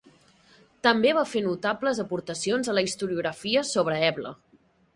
[0.87, 4.37] També va fer notables aportacions a la historiografia sobre Ebla.